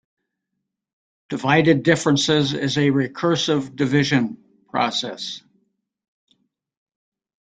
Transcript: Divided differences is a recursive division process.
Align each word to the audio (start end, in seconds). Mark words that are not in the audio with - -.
Divided 1.29 1.83
differences 1.83 2.53
is 2.55 2.75
a 2.77 2.89
recursive 2.89 3.75
division 3.75 4.43
process. 4.67 5.43